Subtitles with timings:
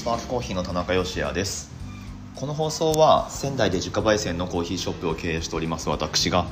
[0.00, 1.70] スパークコーヒーの田中芳也です。
[2.34, 6.46] この放送は仙台で自家焙煎のコーヒーショップを経営しております私が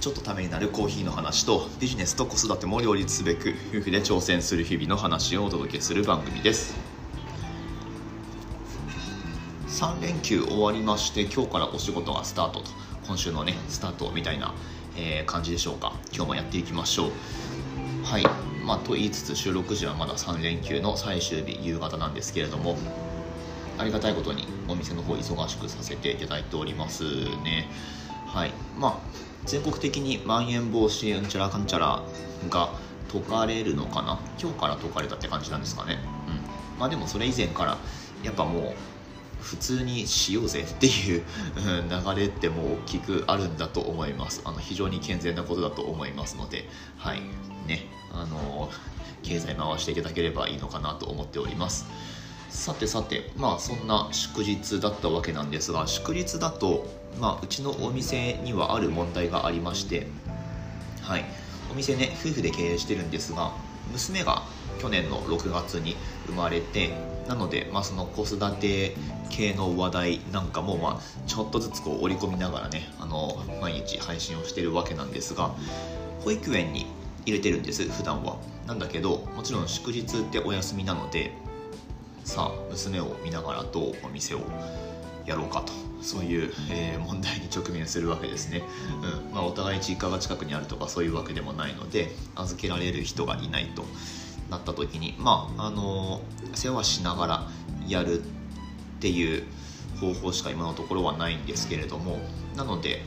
[0.00, 6.74] ちょっとためになるコーヒーの話とビジネスと子育ても両立すべく夫婦で挑戦する日々の話をお届けする番組です。
[9.68, 12.70] 3連休終わりまして今日からお仕事がスタートと。
[13.06, 14.54] 今週のねスタートみたいな、
[14.96, 15.92] えー感じでしょうか。
[16.10, 17.10] 今日もやっていきましょう。
[18.02, 18.39] はい。
[18.64, 22.76] まあと言いつつ収録時はまだ3連休の最終日夕方なんですけれども
[23.78, 27.04] ありがたいことにお店の方忙しくさせていただいております
[27.42, 27.68] ね。
[28.26, 28.52] はい。
[28.78, 28.98] まあ
[29.46, 32.02] 全国的にまん延防止うんちゃらかんちゃら
[32.50, 32.74] が
[33.10, 34.20] 解かれるのかな？
[34.38, 35.98] 今日から解かれたって感じなんですかね。
[36.28, 36.78] うん。
[36.78, 37.78] まあでもそれ以前から
[38.22, 38.74] やっぱもう
[39.40, 41.24] 普通にしようぜっていう
[41.56, 44.42] 流れってもう大きくあるんだと思います。
[44.44, 46.68] あの非常に健全なことだと思いますので。
[46.98, 47.22] はい。
[47.66, 47.86] ね。
[48.12, 48.70] あの
[49.22, 51.86] 経済回していただければいいのかなと思っております。
[52.48, 56.86] さてさてまあそんな祝日だったわけなんですが祝日だと、
[57.20, 60.08] まあ、うちのお店にはある問題がありまして
[61.02, 61.24] はい。
[61.70, 63.52] お店ね夫婦で経営してるんですが
[63.92, 64.42] 娘が
[64.80, 66.90] 去年の6月に生まれて
[67.28, 68.96] なので、まあ、その子育て
[69.28, 75.54] 系の話題なんかも、まあ、ちょっとずつこう織り込みながらねあの毎日配信をしてるわけなんですが
[76.24, 76.86] 保育園に
[77.26, 78.38] 入れてるんです普段は。
[78.66, 81.32] なんだけどもちろん祝日ってお休みなので
[82.24, 84.40] さあ娘を見ながらどうお店を
[85.26, 85.72] やろうかと。
[86.02, 88.62] そういう、えー問題に直面するわけですね、
[89.02, 89.34] うん。
[89.34, 93.84] まあ、お互い実家が近くにあるとかそういうわけでもないので預けられる人がいないと
[94.48, 97.48] なった時にまああのー世話しながら
[97.86, 98.22] やるっ
[99.00, 99.44] ていう
[100.00, 102.18] 方法しか今のところはないんですけれども
[102.56, 103.02] なので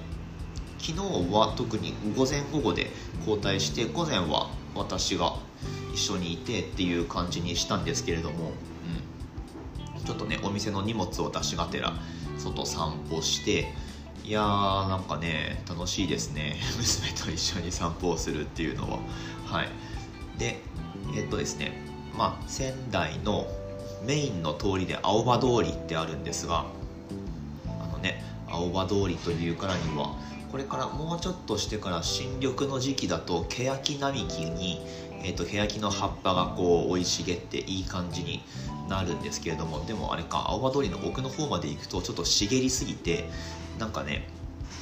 [0.83, 5.37] 昨日は特に午前午後で交代して午前は私が
[5.93, 8.51] 一緒にいてっていう感じにしたんですけれども、
[9.95, 11.93] うん、ちょっとねお店の荷物を出しがてら
[12.37, 13.71] 外散歩して
[14.25, 16.57] いやーなんかね楽しいですね。
[16.77, 18.99] 娘と一緒に散歩をするっていうのは。
[19.45, 19.69] はい。
[20.37, 20.59] で
[21.15, 21.71] えっとですね
[22.17, 23.47] まあ仙台の
[24.05, 26.65] メインの通りで青葉通りってあるんですが
[27.67, 30.15] あのね青葉通りというからには
[30.53, 34.79] これからもうちょっとしてから新緑の時期だと欅並木に、
[35.23, 38.43] えー、と欅の葉っぱがこう生い茂っていい感じに
[38.87, 43.27] なるんですけれどもでもあれか青葉通りの奥の方まで行くとちょっと茂りすぎて
[43.79, 44.27] なんかね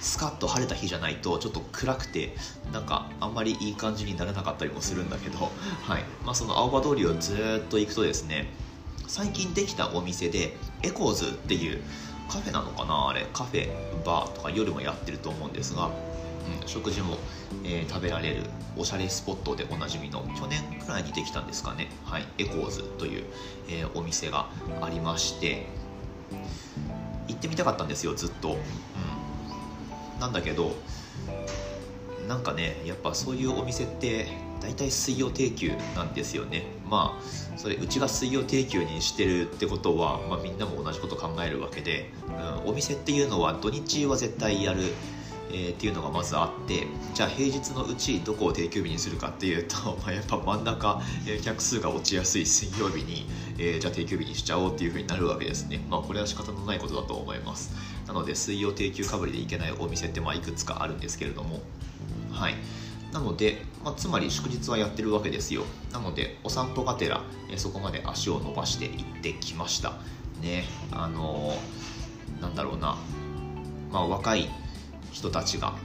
[0.02, 2.36] スカッと晴れた日じゃないとちょっと暗くて
[2.74, 5.38] なんかあんまりいい感じにならなかったりもするんだけど、
[5.88, 6.04] はい。
[6.26, 8.52] まあ、その青葉通りをずっと行くとですね
[9.08, 11.82] 最近できたお店でエコーズっていう
[12.32, 13.10] カフェなのかな？
[13.10, 13.68] あれカフェ
[14.06, 17.18] バーとか夜もやってると思うんですが、うん、食事も、
[17.66, 18.44] えー食べられる
[18.78, 23.26] おしゃれスポットでおなじみの去年くらいにできたんですかね、はい、エコーズという、
[23.68, 24.50] えーお店が
[24.82, 25.68] ありまして
[27.28, 28.58] 行ってみたかったんですよずっと、
[30.14, 30.74] うん、なんだけど
[32.30, 34.28] なんかねやっぱそういうお店って
[34.62, 36.64] 大体水曜定休なんですよね。
[36.92, 44.82] まあそれうちが水曜定休にしてるってことは、まあ、みんなも同じこと考えるわけで、うん、お店っていうのは土日は絶対やる、
[45.52, 53.26] えーっていうのがまずあってじゃあ平日のうちどこを定休日にするかっていうと、 まあ、やっぱ真ん中、えー客数が落ちやすい水曜日に、
[53.58, 55.86] えーじゃあ定休日にしちゃおうっていうふうになるわけですね。
[55.90, 57.72] まあこれは仕方のないことだと思います。
[58.06, 61.62] なので水曜定休かぶりで行けないお店ってまあいくつかあるんですけれども。
[62.32, 62.56] はい。
[63.12, 65.64] なので、まあ、つまり祝日はやってるわけですよ。
[65.92, 69.94] なのでお散歩がてら、えそこまで足を伸ばして行ってきました。
[70.42, 71.92] ねあのー
[72.42, 72.98] なんだろうな。
[73.92, 74.50] まあ若い
[75.12, 75.76] 人たちが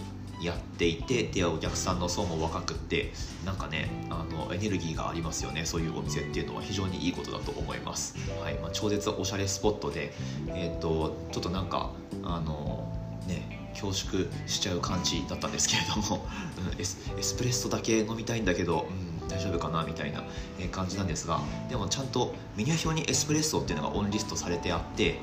[0.41, 3.13] やっていてでお客さんの層も若くって
[3.45, 5.65] なんかねあのエネルギーがありますよね。
[5.65, 8.55] そういうお店っていうのは非常にいいことだと思います、はい。
[8.55, 10.13] まあ、超絶おしゃれスポットで、
[10.49, 11.91] えー、とちょっとなんか
[12.23, 12.93] あの
[13.27, 16.27] ね恐縮しちゃう感じだったんですけれども、
[16.75, 18.89] うんエスエスプレッソだけ飲みたいんだけど、
[19.21, 20.25] うん、大丈夫かなみたいな
[20.71, 25.21] 感じなんですがでもちゃんとメニュー表にエスプレッソっていうのがオンリストされてあって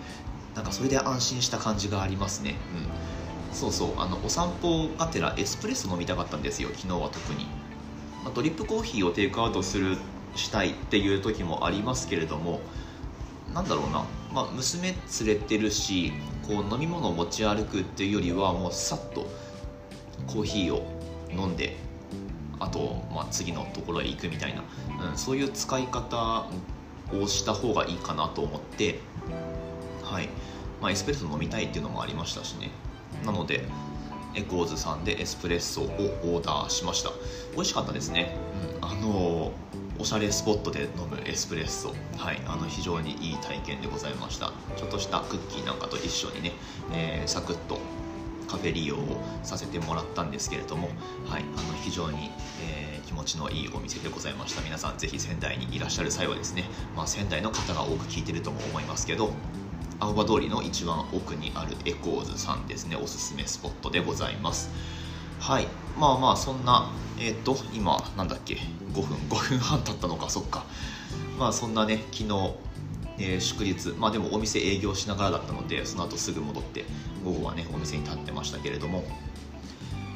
[0.56, 2.56] なんかそれで安心した感じがありますね、
[3.52, 7.46] うん、そうそうあのお散歩がてらエスプレッソ飲みたかったんですよ昨日は特に、
[8.24, 9.98] まあ、ドリップコーヒーをテイクアウトする
[10.36, 12.60] したいっていう時もありますけれども
[13.54, 16.14] なんだろうな、まあ、娘連れてるし
[16.48, 19.28] こう飲み物を持ち歩くっていうよりはもうさっと
[20.28, 20.86] コーヒーを
[21.32, 21.78] 飲んで
[22.60, 24.64] あと、まあ、次のところへ行くみたいな、
[25.10, 26.46] うん、そういう使い方
[27.14, 29.00] をした方がいいかなと思って
[30.04, 30.30] はい、
[30.82, 32.72] まあ、エスプレッソ飲みたいっていうのもありましたしね。
[33.26, 33.66] なので
[34.36, 37.12] エコーズさんでエスプレッソをオーダーしました。
[37.54, 38.36] 美味しかったですね、
[38.82, 39.52] うん、あの
[40.04, 41.96] おしゃれスポットで飲むエスプレッソ。
[42.18, 44.52] はいあの非常にいい体験でございました。
[44.76, 46.52] ちょっとしたクッキーなんかと一緒にね、
[46.92, 47.80] えー、サクッと
[48.50, 49.00] カフェ利用を
[49.44, 50.90] させてもらったんですけれども、
[51.26, 54.62] はい、あの非常に、えー、気持ちのいいお店でございました。
[54.64, 56.66] 皆さんぜひ仙台にいらっしゃる際はですね、
[56.98, 59.32] まあ、仙台の方が多く聞いてるとも思いますけど
[60.02, 64.70] 青葉通りの一番奥にあるエコーズさんですねおすすめスポットでございます。
[65.44, 65.68] はい。
[66.00, 68.60] まあまあそんなえっ、ー、と今なんだっけ
[68.94, 69.18] ？5分。
[69.28, 70.30] 5分半経ったのか。
[70.30, 70.64] そっか。
[71.38, 72.56] まあそんなね昨日
[73.18, 73.90] えー、祝日。
[74.00, 76.86] まあでもお店営業しながらだったのでその後すぐ戻って
[77.26, 79.04] 午後はねお店に立ってましたけれども。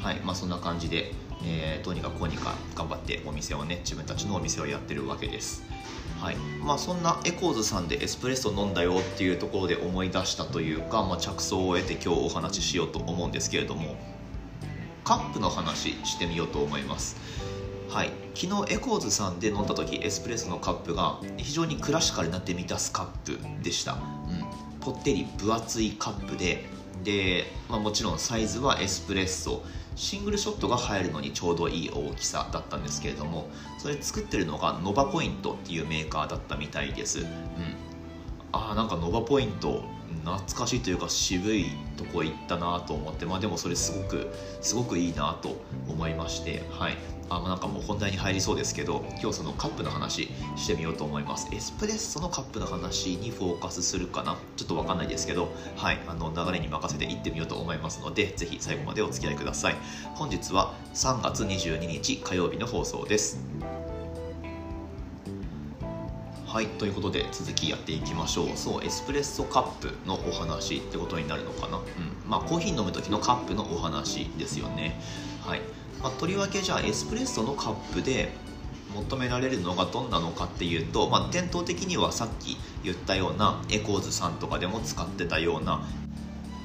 [0.02, 0.22] はい。
[0.22, 1.12] まあそんな感じで、
[1.44, 5.66] えー、どうにかこうにか頑張ってお店をね自分たちのお店をやってるわけです。
[6.22, 6.38] はい。
[6.64, 13.98] まあ、そんなエコーズさんでエスプレッソ飲んだよっていうところで思い出したというか、まあ、着想を得て今日お話ししようと思うんですけれども。
[15.08, 17.16] カップの話してみようと思います。
[17.88, 18.12] はい。
[18.36, 24.00] 昨日エコーズさんで飲んだ時エスプレッソのカップが非常にクラシカルなデミタスカップでした、うん、
[24.82, 26.66] ぽってり分厚いカップで。
[27.06, 29.64] で、まあ、もちろんサイズはエスプレッソ。
[29.96, 33.48] シングルショットが入るのにちょうどいい大きさだったんですけれども
[33.80, 37.26] それ作ってるのがノバポイントっていうメーカーだったみたいです、うん、
[38.52, 39.84] ああなんかノバポイント
[40.36, 45.58] 懐かしいというか渋いとこ行ったなと思ってまあでもそれすごくすごくいいなと
[45.88, 46.98] 思いましてはい。
[47.30, 51.50] あなんかもう本題に入りそうですけど今日そのカップの話してみようと思います。
[51.52, 54.38] エスプレッソのカップの話にフォーカスするかな？
[54.56, 56.00] ちょっと分かんないですけどはい。
[56.08, 59.76] あの流れに任せていってみようと思いますのでぜひ最後までお付き合いください。
[60.16, 63.40] 本日は3月22日火曜日の放送です。
[66.48, 68.56] はいということで続きやっていきましょう。
[68.56, 71.78] そうエスプレッソカップのお話ってことになるのかな？
[71.78, 71.84] うん。
[72.26, 74.98] まあコーヒー飲む時のカップのお話ですよね。
[75.46, 75.62] はい。
[76.02, 78.32] まあ、とりわけじゃあエスプレッソのカップで
[78.96, 85.86] 求められるのがどんなのかっていうと、まあ、伝統的にはさっき言ったようなエコーズさんとかでも使ってたような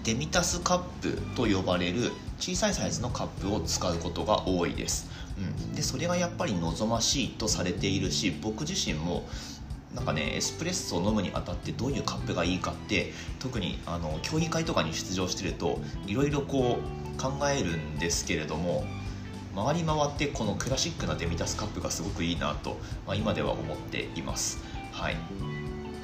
[0.04, 5.08] デミタスカップと呼ばれる小さいサイズのカップを使うことが多いです、
[5.38, 5.40] う
[5.70, 9.26] ん、でそれがやっぱり望ましいとされているし僕自身も
[9.94, 18.84] なんかねエスプレッソを飲むにあたってどういうカップがいいかって特にあの競技会とかに出場してるといろいろこう考えるんですけれども
[19.54, 24.64] 回り回ってこのクラシックなデミタスカップがすごくいいなと、まあ、今では思っています。
[24.92, 25.16] はい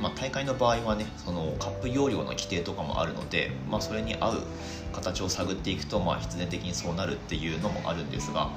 [0.00, 4.42] まあ、大会の場合はねそのカップ容量の規定とかもあるので、まあ、それに合う
[4.92, 8.50] 形を探っていくと、まあ、必然的にそうなるっていうのもあるんですが、うん、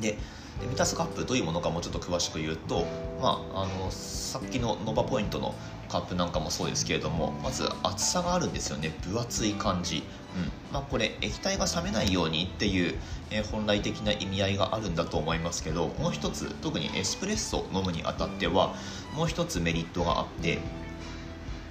[0.00, 0.18] で
[0.60, 2.84] デミタスカップどういうものかもちょっと詳しく言うと、
[3.20, 5.54] まあ、あのさっきのノバポイントの
[5.88, 8.92] カップなんかもそうですけれどもまず厚さがあるんですよね。
[9.02, 10.02] 分厚い感じ、うん。
[10.72, 12.94] まあ、これ液体が冷めないようにっていう、
[13.30, 18.74] えー、本来的な意味合いがあるんだと思いますけどもう一つ特にエスプレッソを飲むにあたっては
[19.14, 20.58] もう一つメリットがあって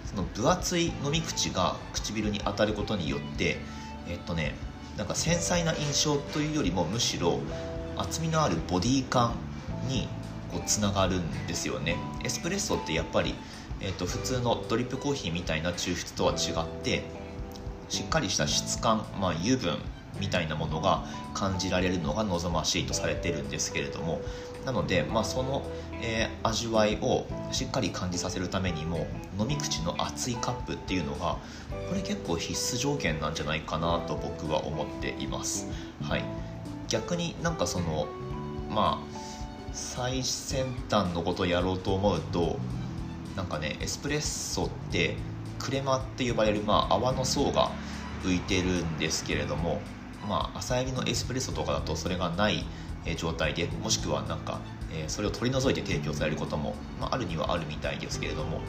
[0.06, 3.58] その分厚い飲み口が唇に当たることによって
[4.08, 4.56] えっとね
[4.98, 7.40] なんか繊細な印象というよりもむしろ
[7.98, 9.34] 厚みのあるボディ感
[9.88, 10.08] に
[10.52, 13.36] こうつながるんですよねエスプレッソってやっぱり
[13.80, 17.04] えーと、普通のドリップコーヒーみたいな抽出とは違って
[17.90, 19.78] しっかりした質感、まあ、油分
[20.20, 21.06] みたいなものが
[21.36, 24.20] 感じられるのが望ましいとされてるんですけれども
[24.66, 25.62] なので、まあ、その、
[26.02, 29.06] えー、味わいをしっかり感じさせるためにも
[29.40, 31.38] 飲み口の熱いカップっていうのが
[31.88, 35.68] これ結構必須条件なんじゃないかなと僕は思っています。
[36.02, 36.24] はい、
[36.90, 38.08] 逆になんかその
[38.70, 39.18] まあ
[39.74, 42.60] 最先端のことをやろうと思うと
[43.36, 45.18] なんかねエスプレッソって
[45.60, 47.72] クレマって呼ばれる、まあ、泡の層が
[48.24, 49.82] 浮いてるんですけれども、
[50.28, 52.66] まあ、朝入りのエスプレッソとかだとそれがない
[53.16, 54.60] 状態でもしくはなんか、
[54.92, 58.62] え、それを取り除いて提供されることも、まあ、あるにはあるみたいですけれども、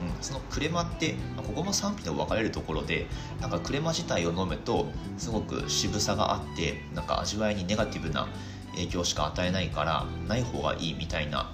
[0.00, 3.06] うん、そのクレマって、まあ、ここも賛否の分かれるところで
[3.40, 4.86] なんかクレマ自体を飲むと
[5.18, 8.28] すごく渋さがあってなんか味わいにネガティブな
[8.72, 11.52] 影響しか与えないからない方がいいみたいな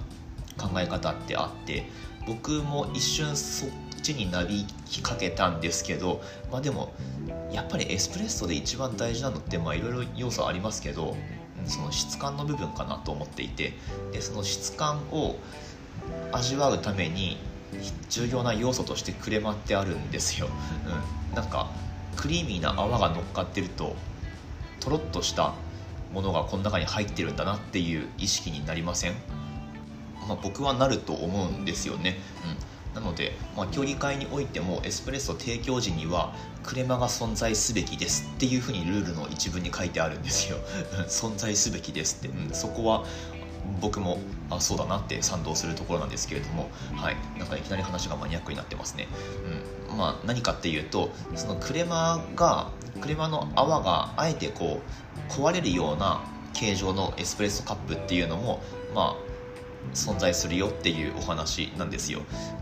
[0.57, 1.85] 考え方ってあって
[2.27, 3.71] 僕も一瞬そっ
[4.03, 4.67] ちになり
[5.03, 6.95] かけたんですけどまあでも
[7.53, 11.17] やっぱりエスプレッソで一番大事なのっていろいろ要素ありますけど
[11.67, 13.75] その質感の部分かなと思っていて
[14.13, 15.37] でその質感を
[16.33, 17.39] 味わうために
[18.09, 20.49] 重要な要素としてクレマってあるんですよ、
[21.31, 21.71] うん、なんか
[22.17, 23.95] クリーミーな泡が乗っかってると
[24.81, 25.55] とろっとした
[26.13, 29.15] ものがこの中に入ってるんだなっていう意識になりません？
[30.29, 32.19] まあ、僕はなると思うんですよね。
[32.95, 36.35] なので、まあ、競技会においてもエスプレッソ提供時には
[36.65, 40.59] クレマが存在すべきですっていうふうにルールの一文に書いてあるんですよ。
[41.07, 43.05] 存在すべきですって、うん、そこは
[43.81, 44.19] 僕も
[44.51, 49.09] あそうだなって賛同するところなんですけれども、はい、なんかいきなり話がマニアックになってますね、
[49.91, 49.97] うん。
[49.97, 54.81] まあ、何かっていうとそのクレマがクレマの泡があえてこ
[55.29, 58.63] う壊れるような形状のエスプレッソカップっていうのも
[58.95, 59.31] まあ
[59.95, 62.21] 存在するよっていうお話なんですよ。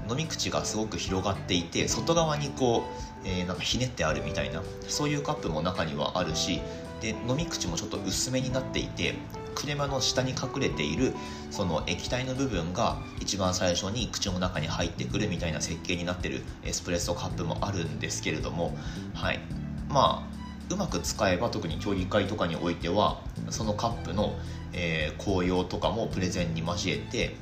[0.09, 2.85] 飲み口がすごく広がっていて外側にこ
[3.25, 6.61] う、えー、なんかひねってあるみたいなそういうカップも中にはあるし
[7.03, 9.15] で飲み口もちょっと薄めになっていて
[9.59, 11.13] クレマの下に隠れている
[11.51, 18.77] その液体の部分が一番最初に口の中に入ってくるみたいな設計になってるエスプレッソカップもあるんですけれども
[19.15, 19.41] はい。
[19.89, 20.39] まあ
[20.73, 24.39] うまく使えば特に競技会とかにおいてはそのカップの、
[24.73, 27.35] えー、紅葉とかもプレゼンに交えて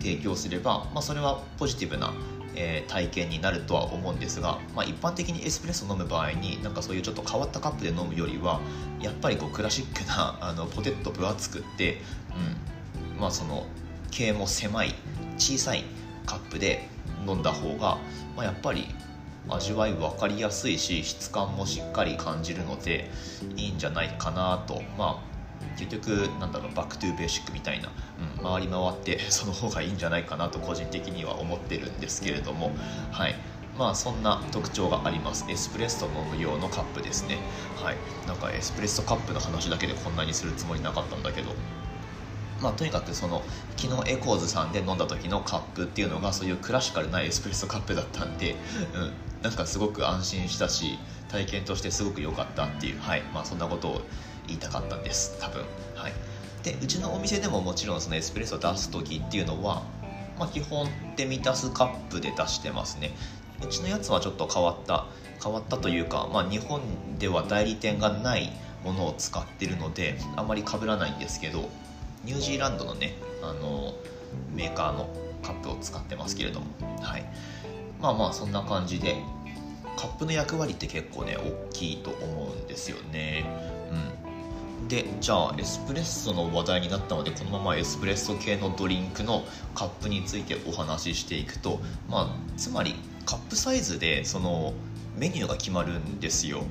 [0.00, 2.12] 提供すれば、まあ、それはポジティブな、
[2.62, 8.60] えー、体験になるとは思うんですが、まあ、一般的にエスプレッソ飲む場合になんかそういうちょっと変わったカップで飲むよりは
[9.00, 12.02] やっぱりこうクラシックな あのポテッと分厚くって、
[13.16, 13.66] うんまあ、その
[14.10, 14.94] 径も狭い
[15.38, 15.84] 小さい
[16.26, 16.86] カップで
[17.26, 17.96] 飲んだ方が、
[18.36, 18.88] まあ、やっぱり
[19.48, 23.10] 味わい分かりやすいし質感もしっかり感じるので
[23.56, 24.82] いいんじゃないかなと。
[24.98, 25.22] ま
[25.76, 26.08] 結局
[26.40, 27.88] なんだろう back to basic みたいな、
[28.38, 32.72] うん、回り回って その方がいいんじゃないかなと個人的には思ってるんですけれども
[33.10, 33.34] はい。
[33.78, 35.46] まあそんな特徴があります。
[35.48, 37.38] エスプレッソ飲む用のカップですね。
[37.82, 37.96] はい。
[38.26, 41.54] なんかエスプレッソカップの話だけでこんなにするつもりなかったんだけど。
[42.60, 43.42] まあ、とにかくその
[43.76, 48.54] 昨日エコーズさんで飲んだ時のカップっていうのがそういうクラシカルなエスプレッソカップだったんで、
[48.94, 49.12] うん、
[49.42, 50.98] なんかすごく安心したし
[51.28, 53.22] 体験としてすごく良かったっていう、はい。
[53.32, 54.02] まあ、そんなことを
[54.50, 55.62] 言いたかったんです多分。
[55.94, 56.12] はい。
[56.62, 59.82] でうちのお店でももちろんそのエスプレッソを出す時っていうのは、
[60.38, 63.12] まあ、基本で満たすカップで出してますね。
[63.62, 65.06] うちのやつはちょっと変わった
[65.42, 66.80] 変わったというか、まあ、日本
[67.18, 68.52] では代理店がない
[68.84, 71.68] ものを使ってるのであまり被らないんですけど
[72.24, 73.94] ニュージーランドのねあの
[74.54, 75.08] メーカーの
[75.42, 76.66] カップを使ってますけれども。
[77.00, 77.24] はい。
[78.00, 79.16] まあまあそんな感じで
[79.96, 83.44] カップの役割って結構ね大きいと思うんですよね。
[84.90, 91.78] でじゃあエスプレッソの話題になったのでこのままエスプレッソ系のドリンクのカップについてお話ししていくと
[92.08, 94.74] まあつまりカップサイズでその
[95.16, 96.64] メニューが決まるんですよ。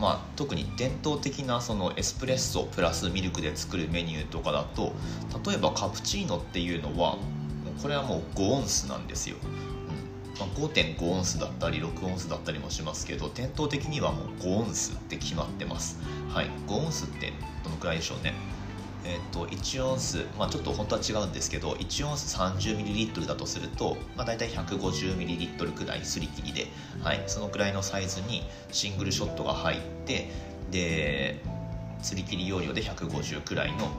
[0.00, 4.94] まあ、特に伝統的なそのエスプレッソプラスミルクで作るメニューとかだと
[5.46, 7.18] 例えばカプチーノっていうのは
[7.82, 9.36] これはもう5オンスなんですよ、
[10.40, 15.98] まあ、5.5オンスだったり6オンスだったりもしますけど伝統的にはもう5オンスって決まってます。
[16.28, 16.50] はい。
[16.66, 17.32] 5オンスって
[17.62, 18.34] どのくらいでしょうね。
[19.04, 26.66] えーと、1オンス、まあ、ちょっと本当は違うんですけど1オンス 30ml だとすると、まあ、大体 150ml くらいすり切りで、
[27.02, 30.30] はい、そのくらいのサイズにシングルショットが入って
[30.70, 31.42] で
[32.02, 33.90] すり切り容量で150くらいの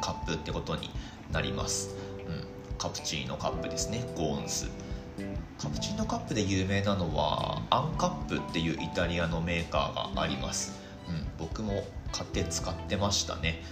[0.00, 0.90] カップってことに
[1.30, 1.94] なります、
[2.26, 2.44] うん、
[2.78, 4.04] カプチーノカップですね。
[4.16, 4.70] 5オンス。
[5.58, 13.62] カプチーノカップで有名なのはアンカップっていうイタリアのメーカーがあります、うん、僕も買って使ってましたね。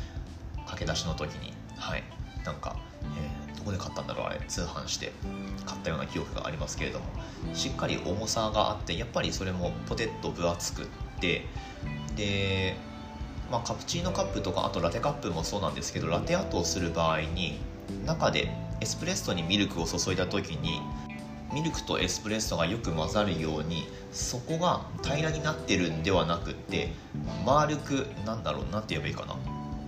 [0.66, 1.52] 駆け出しの時に。
[1.76, 2.02] はい。
[2.45, 4.40] なんか、えー、どこで買ったんだろうあれ。
[4.47, 5.12] 通販して
[5.64, 7.05] 買ったような記憶がありますけれども。
[7.55, 10.87] しっかり重さがあってやっぱりそれもポテッと分厚くっ
[11.21, 11.47] て。
[12.16, 12.76] で、
[13.50, 17.61] まあ、カプチーノカップとかあとラテカップもそうなんですけどラテアートをする場合に
[18.05, 18.50] 中で
[18.81, 20.81] エスプレッソにミルクを注いだ時に
[21.53, 26.91] ミルクとエスプレッソがよく混ざるようにそこが平らになってるんではなくって
[27.45, 29.37] 丸くなんだろう何て言えばいいかな。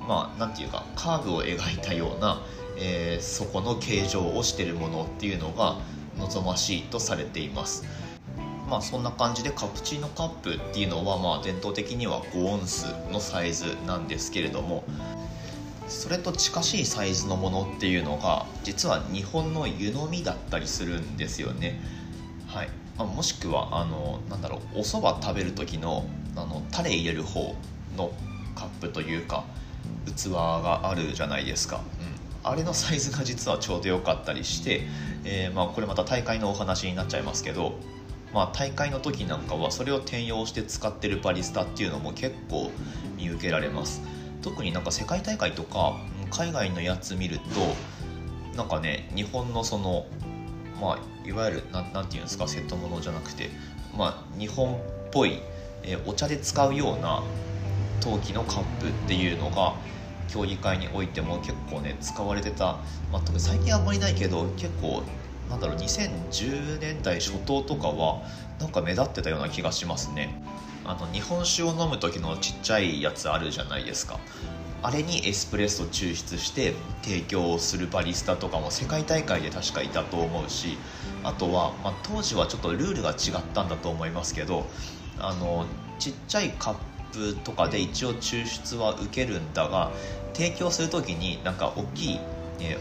[0.06, 2.42] まあ、なんていうかカーブを描いたような、
[2.78, 5.76] えー、そこの形状をしてるものっていうのが
[6.18, 7.84] 望ましいとされています。
[8.70, 14.84] まあそんな感じでカプチーノカップっていうのはまあ伝統的には5オンスのサイズなんですけれども
[15.88, 21.80] それと近しいサイズのものっていうのが実は日本の湯飲みだったりするんですよね。
[22.46, 22.68] はい、
[22.98, 27.54] あ、もしくはあのなんだろうお蕎麦食べる時のあのタレ入れる方
[27.96, 28.12] の
[28.54, 29.44] カップというか
[30.06, 34.82] 器があるじゃないですか、うん、あれのサイズが実はちょうど良かったりして、
[35.24, 37.74] えー、まあ、これまた大会のお話になっちゃいますけど、
[38.32, 42.70] まあ、大会の時なんかはそれを転用して使ってるバリスタっていうのも結構
[43.16, 44.00] 見受けられます。
[44.42, 45.96] 特になんか世界大会とか
[46.30, 47.44] 海外のやつ見ると
[48.56, 50.06] なんかね日本のその
[50.80, 53.50] まあいわゆる何て言うんですかセットものじゃなくて
[53.96, 54.78] まあ日本っ
[55.12, 55.40] ぽい、
[55.82, 57.22] えー、お茶で使うような
[58.00, 59.74] 陶器のカップっていうのが
[60.28, 62.78] 競技会においても結構ね使われてた、
[63.10, 65.02] まあ、特に最近あんまりないけど結構
[65.50, 68.22] なんだろう2010年代初頭とかは
[68.60, 70.42] なんか目立ってたような気がしますね。
[70.88, 74.18] あの日本酒を飲む時のちっちゃいやつあるじゃないですか。
[74.82, 80.78] あれにエスプレッソ抽出して提供するバリスタとかも世界大会で確かいたと思うし
[81.24, 84.66] あとは、まあ、当時はちょっとルールが違ったんだと思いますけど
[85.18, 85.66] あの
[85.98, 86.76] ちっちゃいカッ
[87.12, 89.90] プとかで一応抽出は受けるんだが
[90.32, 92.20] 提供する時になんか大きい、
[92.58, 92.78] ね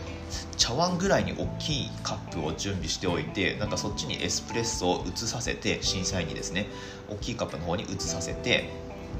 [0.58, 6.68] 茶碗ぐらいに大きいカップを準備しておいてなんかそっちにエスプレッソを移させて審査員にですね
[7.08, 8.70] 大きいカップの方に移させて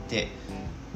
[0.10, 0.28] で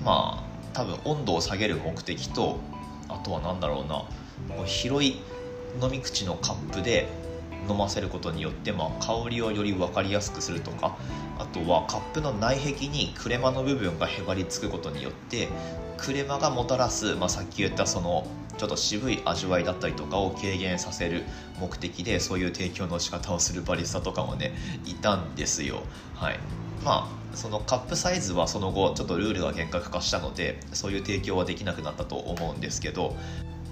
[0.03, 2.59] まあ多分温度を下げる目的と
[3.07, 5.21] あとは何だろうな広い
[5.81, 7.07] 飲み口のカップで
[7.69, 10.97] 飲ませることによって、まあ、香りをより分かりやすくするとか
[11.37, 15.49] あとはカップの内壁にクレマの部分がへばりつくことによって
[15.97, 18.27] クレマがもたらす、まあ、さっき言ったその
[18.57, 21.23] ちょっと渋い味わいだったりとかを軽減させる
[21.59, 24.53] 目的でそういう提供の仕方をするバリスタとかもね
[24.85, 25.83] いたんですよ。
[26.15, 26.39] はい。
[26.83, 33.15] まあそのカップサイズはその後ちょっとルールが厳格化したのでそういう提供はできなくなったと思うんですけど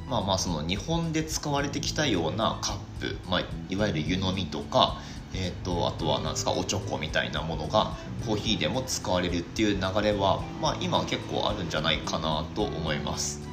[0.09, 4.97] まあまあその日本で使われてきたようなカップ、まあ、いわゆる湯飲みとか、
[5.35, 13.47] えーと、あとは何ですかおちょこみたいなものがコーヒーでも使われるっていう流れは、まあ、今結構あるんじゃないかなと思います。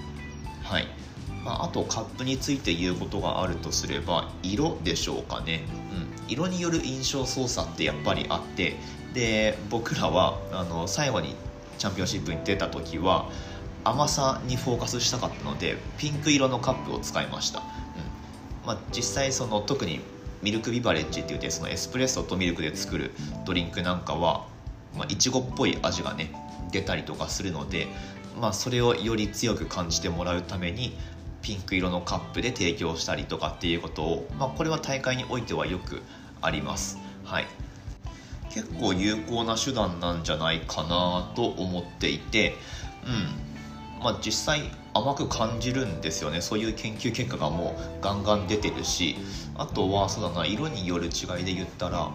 [0.62, 0.86] はい。
[1.44, 5.64] まあ、あとカップについて言うことがあるとすれば色でしょうかね、
[6.26, 8.74] うん、色による印象操作ってやっぱりあって
[9.14, 11.36] で僕らはあの最後に
[11.78, 13.30] チャンピオンシップに出た時は
[13.86, 17.66] 甘さにフォーカスしたかったのでピンク色のカップを使いました、うん。
[18.66, 20.00] まあ、実際その特に
[20.42, 23.12] ミルクビバレッジって言ってそのエスプレッソとミルクで作る
[23.44, 24.48] ドリンクなんかは、
[24.96, 26.32] まあ、いちごっぽい味がね
[26.72, 27.86] 出たりとかするので、
[28.40, 30.96] まあ、それをより強く感じてもらうために
[31.42, 36.02] ピンク色のカップで提供したりとかっていうことを、まあ、これは大会においてはよく
[36.42, 36.98] あります。
[37.24, 37.46] はい。
[38.50, 42.54] 結構有効な手段なんじゃないかなと思っていて、
[43.04, 43.45] うん。
[44.06, 44.62] まあ、実際
[44.94, 46.40] 甘く感じるんですよね。
[46.40, 49.16] そういう研究結果がもうガンガン出てるし。
[49.58, 52.10] あとはそうだな色による違いで言ったら、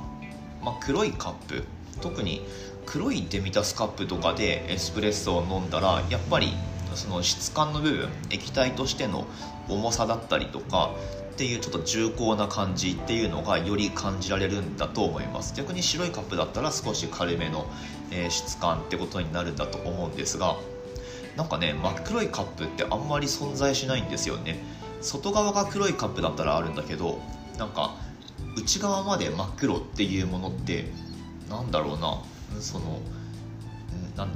[0.64, 1.66] まあ、黒いカップ。
[2.00, 2.46] 特に
[2.86, 6.54] 黒いデミタスカップとかでエスプレッソを飲んだらやっぱり
[6.96, 9.28] その質感の部分液体としての
[9.68, 10.92] 重さだったりとか
[11.34, 15.54] っていうちょっと重厚な感じっていうのがより感じられるんだと思います。
[15.56, 17.66] 逆に白いカップだったら少し軽めの、
[18.30, 20.58] 質感ってことになるんだと思うんですが
[21.38, 24.60] なんかね真っ黒いカップってあんまり存在しないんですよね。
[25.02, 27.20] 外側が黒いカップだったらあるんだけど
[27.58, 27.96] なんか
[28.56, 30.86] 内側まで真っ黒っていうものって
[31.50, 32.22] なんだろうな。
[32.60, 33.00] その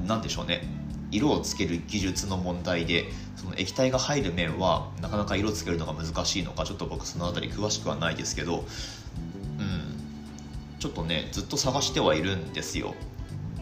[0.08, 0.64] なんでしょうね。
[1.12, 3.06] 色をつける技術の問題で
[3.36, 8.66] その液体が入る面はなかなか色つけるのが難しいのかちょっと僕その辺り詳しくはないですけど
[9.60, 9.96] うん。
[10.80, 12.96] ちょっとねずっと探してはいるんですよ。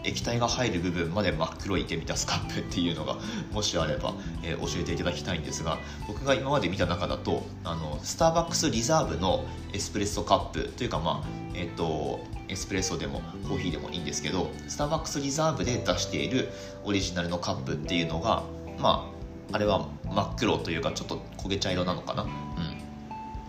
[0.04, 3.18] 液体が入る部分まで真っ黒いデミタスカップっていうのが
[3.52, 4.14] もしあれば、
[4.44, 16.50] えー、教えていただきたいんですが僕が今まで見た中だとあのスターバックスリザーブのエスプレッソカップというかまあえっ、ー、とエスプレッソでもコーヒーでもいいんですけどスターバックスリザーブで出している
[16.84, 18.44] オリジナルのカップっていうのが
[18.80, 19.14] まあ
[19.54, 22.30] あれは真っ黒というかちょっと焦げ茶色なのかな、うん。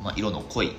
[0.02, 0.72] まあ、色の濃い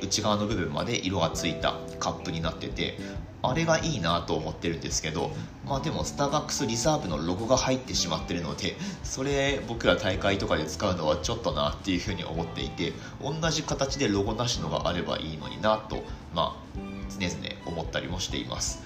[0.00, 2.98] 内側の部分まで色がついたカップになってて
[3.42, 5.32] あれがいいなと思ってるんですけど
[5.66, 16.82] まあでもスターバックスリザーブのロゴが入ってしまってるのでそれ僕ら大会とかで使うのはちょっとなっていうふうに思っていて同じ形でロゴなしのがあればいいのになとまあ
[17.18, 18.82] 常々思ったりもしています。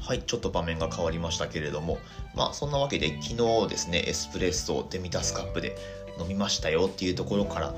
[0.00, 1.98] はいちょっと場面が変わりましたけれども
[2.34, 5.76] まあそんなわけで昨日ですねエスプレッソデミタスカップで
[6.18, 7.74] 飲みましたよっていうところから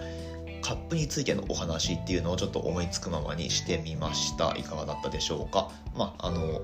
[0.63, 4.55] カップについてのお話っていうのをちょっと思いつくままにしてみました。
[4.57, 5.71] いかがだったでしょうか？
[5.97, 6.61] まああの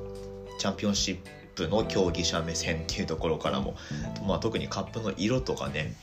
[0.58, 1.18] チャンピオンシッ
[1.54, 3.76] プの競技者目線っていうところからも、
[4.26, 5.94] まあ、特にカップの色とかね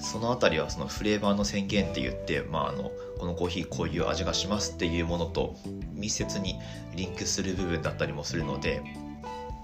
[0.00, 5.56] その辺りはそのフレーバーの宣言って言って、まあ、あのこのコーヒーこういう味がしますっていうものと
[5.94, 6.56] 密接に
[6.94, 8.82] リンクする部分だったりもするので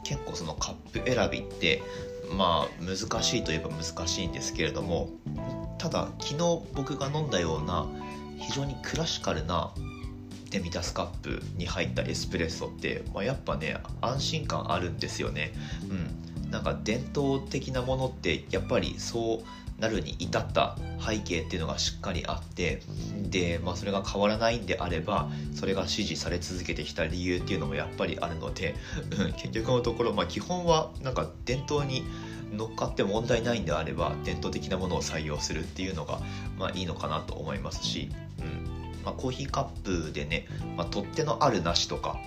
[0.03, 1.83] 結構そのカップ選びって
[2.37, 5.11] まあ難しいといえば難しいんですけれども
[5.81, 6.37] ただ昨日
[6.75, 7.87] 僕が飲んだような
[8.39, 9.73] 非常にクラシカルな
[10.51, 15.55] デミタスカップに入ったエスプレッソって、まあ、やっぱね安心感あるんですよね。
[15.89, 16.51] うん。
[16.51, 22.83] なんか伝統的なものってやっぱりそうなるに至った背景っていうのがしっかりあって
[23.31, 28.75] で、まあ、それが変わらないんであればそれが支持され続けてきた理由っていうのもやっぱりあるので、
[29.19, 32.05] うん、結局のところ、まあ、基本はなんか伝統に
[32.53, 36.21] 乗っかって問題ないんであれば伝統的なものを採用するっていうのが、
[36.59, 38.11] まあ、いいのかなと思いますし、
[38.41, 38.81] うん。
[39.05, 39.65] まあ、コーヒーカッ
[40.07, 42.19] プでね、まあ、取っ手のあるなしとか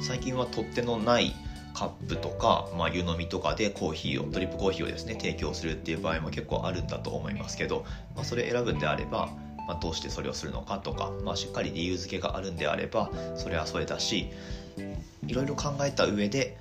[0.00, 1.34] 最近は取っ手のない
[1.74, 9.30] カップとか、まあ、湯飲みとかでコーヒーをドリップコーヒーをですね提供するっていう場合も結構あるんだと思いますけど、まあ、それ選ぶんであれば、
[9.66, 14.28] まあ、どうしてそれをするのかとか、まあ、しっかり理由付けがあるんであればそれはそれだし
[15.26, 16.58] いろいろ考えた上で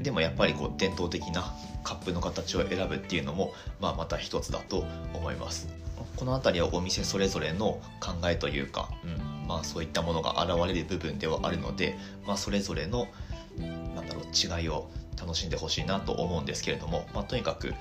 [0.00, 4.84] でもやっぱりこう伝統的なカップの形を選ぶっていうのも、まあ、また一つだと
[5.14, 5.68] 思います
[6.16, 13.06] この辺りはお店それぞれの考えというか、うんまあ、そういったものが現れる部分ではあるので、まあ、それぞれの
[13.94, 17.72] なんだろう違いを楽しんでほしいなと思うんですけれども、まあ、とにかく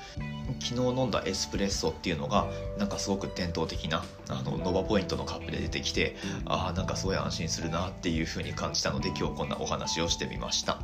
[0.60, 10.80] 昨日飲んだエスプレッソっていうのがなんかすごく伝統的なあのノバポイントのカップで出てきてああんかすごい安心するなっていう風に感じたので今日こんなお話をしてみました。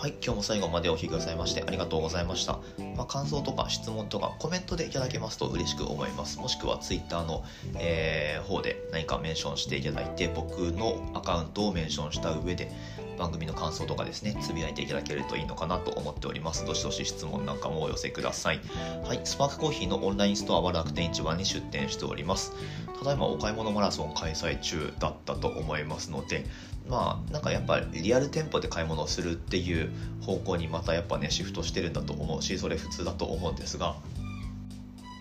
[0.00, 2.58] はい、今日も最後までお聴きくださいましてありがとうございました。
[2.96, 6.38] まあ、感想とか質問とかコメントでいただけますと嬉しく思います。
[6.38, 12.72] もしくは Twitter の、えー、方で何かメンションしていただいて僕のアカウントをメンションした上で
[13.18, 16.64] 番組の感想とかですね、つぶやいていただけるといいのかなと思っております。
[16.64, 18.60] どしどし質問なんかもお寄せください。
[19.04, 22.54] はい、スパークコーヒーのオンラインストアは楽天市場に出店しております。
[22.98, 26.46] ただいまお買い物マラソン開催中だったと思いますので、
[26.90, 33.96] まあなんかやっぱリアル店舗で買い物をするっていう方向にまたやっぱねシフトしてるんだと思うしそれ普通だと思うんですが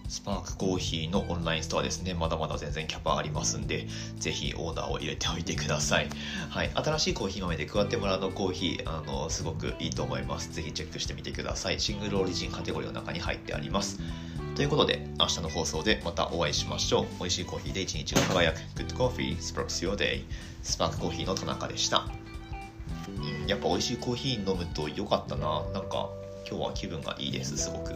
[0.09, 2.15] スパークコーヒーのオンラインストアですね。
[2.15, 3.85] まだまだ全然キャパありますんで、
[4.17, 6.09] ぜひオーダーを入れておいてください。
[6.49, 6.71] はい。
[6.73, 10.51] 新しいコーヒー豆で加わってもらうのコーヒー、あの、すごくいいと思います。
[10.51, 11.79] ぜひチェックしてみてください。
[11.79, 13.99] シングルオリジンカテゴリーの中に入ってあります。
[14.59, 17.05] ということで、明日の放送でまたお会いしましょう。
[17.19, 18.57] 美味しいコーヒーで一日が輝く。
[18.75, 20.25] Good Coffee Sparks Your Day。
[20.63, 22.09] スパークコーヒーの田中でした。
[23.07, 25.63] うん、やっぱ美味しいコーヒー飲むと良かったな。
[25.71, 26.09] なんか、
[26.45, 27.93] 今日は気分がいいです、すごく。